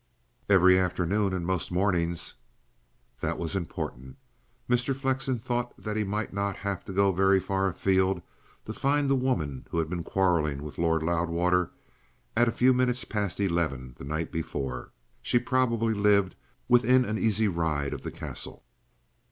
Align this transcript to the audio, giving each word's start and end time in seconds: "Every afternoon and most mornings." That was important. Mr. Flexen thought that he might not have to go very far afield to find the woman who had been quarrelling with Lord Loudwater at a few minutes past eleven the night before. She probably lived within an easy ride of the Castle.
"Every 0.49 0.79
afternoon 0.79 1.31
and 1.31 1.45
most 1.45 1.71
mornings." 1.71 2.33
That 3.19 3.37
was 3.37 3.55
important. 3.55 4.17
Mr. 4.67 4.95
Flexen 4.95 5.37
thought 5.37 5.75
that 5.79 5.95
he 5.95 6.03
might 6.03 6.33
not 6.33 6.55
have 6.55 6.83
to 6.85 6.91
go 6.91 7.11
very 7.11 7.39
far 7.39 7.67
afield 7.67 8.23
to 8.65 8.73
find 8.73 9.07
the 9.11 9.15
woman 9.15 9.67
who 9.69 9.77
had 9.77 9.91
been 9.91 10.03
quarrelling 10.03 10.63
with 10.63 10.79
Lord 10.79 11.03
Loudwater 11.03 11.69
at 12.35 12.47
a 12.47 12.51
few 12.51 12.73
minutes 12.73 13.05
past 13.05 13.39
eleven 13.39 13.93
the 13.99 14.03
night 14.03 14.31
before. 14.31 14.91
She 15.21 15.37
probably 15.37 15.93
lived 15.93 16.35
within 16.67 17.05
an 17.05 17.19
easy 17.19 17.47
ride 17.47 17.93
of 17.93 18.01
the 18.01 18.09
Castle. 18.09 18.65